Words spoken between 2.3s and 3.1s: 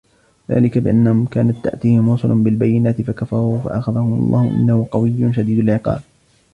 بِالْبَيِّنَاتِ